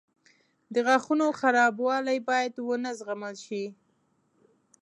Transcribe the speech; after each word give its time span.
•د 0.73 0.75
غاښونو 0.85 1.27
خرابوالی 1.39 2.17
باید 2.29 2.53
ونه 2.59 2.91
زغمل 2.99 3.35
شي. 3.45 3.65